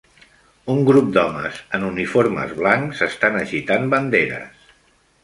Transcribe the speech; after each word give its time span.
Un 0.75 0.79
grup 0.85 1.11
d'homes 1.17 1.59
en 1.79 1.85
uniformes 1.89 2.55
blancs 2.63 3.03
estan 3.09 3.39
agitant 3.43 3.87
banderes. 3.93 4.65